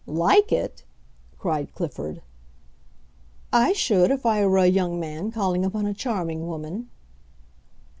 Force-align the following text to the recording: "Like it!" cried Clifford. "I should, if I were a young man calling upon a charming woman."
"Like 0.07 0.51
it!" 0.51 0.83
cried 1.37 1.75
Clifford. 1.75 2.23
"I 3.53 3.71
should, 3.73 4.09
if 4.09 4.25
I 4.25 4.43
were 4.47 4.57
a 4.57 4.65
young 4.65 4.99
man 4.99 5.31
calling 5.31 5.63
upon 5.63 5.85
a 5.85 5.93
charming 5.93 6.47
woman." 6.47 6.89